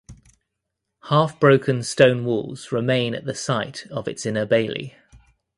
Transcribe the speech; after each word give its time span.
Half 1.09 1.39
broken 1.39 1.83
stone 1.83 2.25
walls 2.25 2.71
remain 2.71 3.13
at 3.13 3.25
the 3.25 3.35
site 3.35 3.85
of 3.91 4.07
its 4.07 4.25
inner 4.25 4.47
bailey. 4.47 4.95